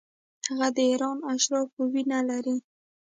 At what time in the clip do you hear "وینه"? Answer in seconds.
1.93-2.19